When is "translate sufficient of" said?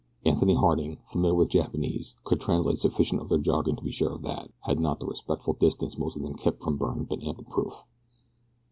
2.41-3.29